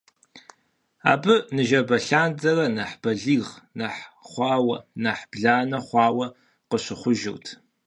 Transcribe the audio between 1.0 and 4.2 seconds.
Абы ныжэбэ лъандэрэ нэхъ балигъ, нэхъ